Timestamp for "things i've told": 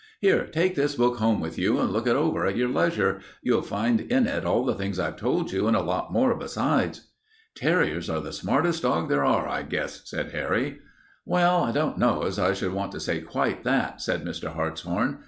4.73-5.51